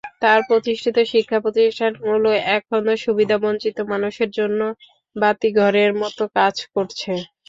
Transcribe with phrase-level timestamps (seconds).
[0.21, 4.59] তাঁর প্রতিষ্ঠিত শিক্ষাপ্রতিষ্ঠানগুলো এখনো সুবিধাবঞ্চিত মানুষের জন্য
[5.15, 7.11] বাতিঘরের মতো কাজ করছে।